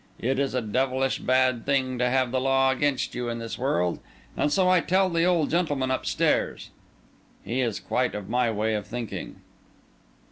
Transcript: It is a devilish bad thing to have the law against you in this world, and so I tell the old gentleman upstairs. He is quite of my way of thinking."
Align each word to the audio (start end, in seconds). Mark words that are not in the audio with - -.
It 0.17 0.39
is 0.39 0.55
a 0.55 0.63
devilish 0.63 1.19
bad 1.19 1.63
thing 1.63 1.99
to 1.99 2.09
have 2.09 2.31
the 2.31 2.41
law 2.41 2.71
against 2.71 3.13
you 3.13 3.29
in 3.29 3.37
this 3.37 3.59
world, 3.59 3.99
and 4.35 4.51
so 4.51 4.67
I 4.67 4.79
tell 4.79 5.11
the 5.11 5.25
old 5.25 5.51
gentleman 5.51 5.91
upstairs. 5.91 6.71
He 7.45 7.61
is 7.61 7.79
quite 7.79 8.15
of 8.15 8.27
my 8.27 8.49
way 8.49 8.73
of 8.73 8.87
thinking." 8.87 9.41